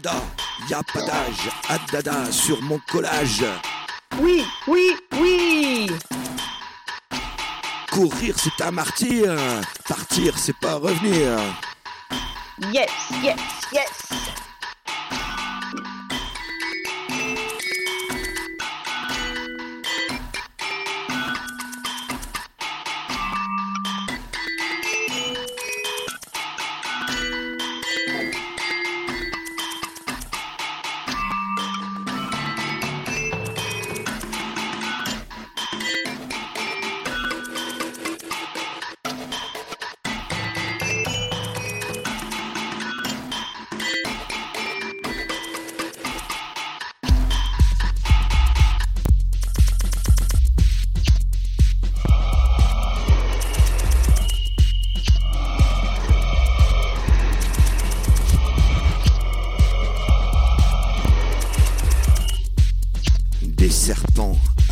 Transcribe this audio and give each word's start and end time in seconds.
dada, 0.00 0.14
y 0.68 0.74
a 0.74 0.82
pas 0.82 1.02
d'âge, 1.02 1.50
à 1.68 1.78
dada 1.92 2.32
sur 2.32 2.60
mon 2.62 2.80
collage. 2.90 3.44
Oui, 4.20 4.44
oui, 4.66 4.96
oui 5.12 5.90
Courir 7.92 8.34
c'est 8.36 8.64
un 8.64 8.72
martyr, 8.72 9.36
partir 9.88 10.36
c'est 10.36 10.56
pas 10.56 10.74
revenir. 10.74 11.38
Yes, 12.72 12.90
yes, 13.22 13.38
yes 13.72 14.33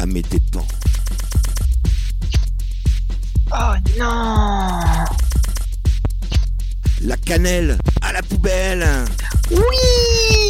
à 0.03 0.07
mes 0.07 0.23
dépens. 0.23 0.67
Oh 3.53 3.75
non 3.97 4.81
La 7.03 7.17
cannelle 7.25 7.79
à 8.01 8.13
la 8.13 8.23
poubelle. 8.23 8.85
Oui 9.53 10.42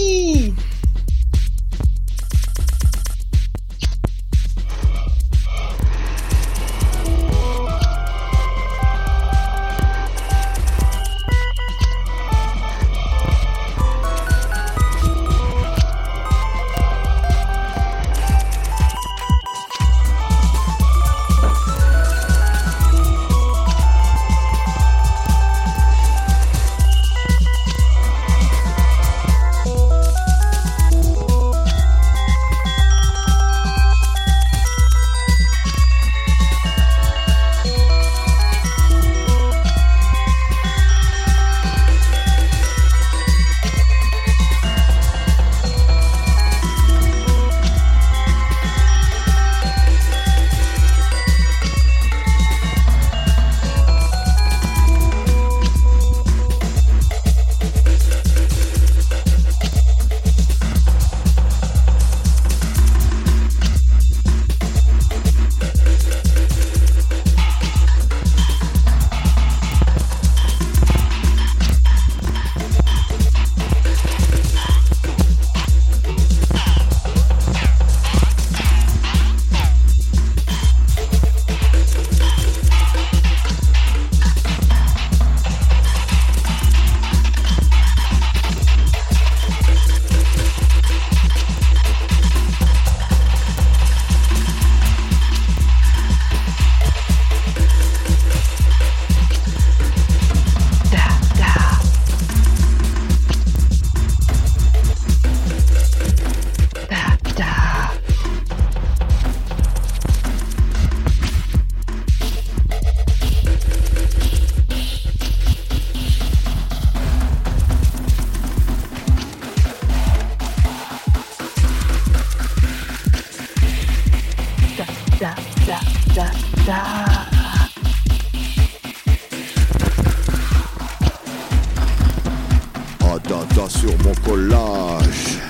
collage. 134.22 135.40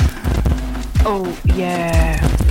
Oh, 1.05 1.37
yeah. 1.45 2.42